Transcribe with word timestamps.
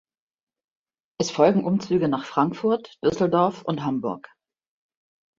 Es 1.19 1.29
folgen 1.29 1.63
Umzüge 1.63 2.07
nach 2.07 2.25
Frankfurt, 2.25 2.97
Düsseldorf 3.05 3.61
und 3.61 3.83
Hamburg. 3.83 4.29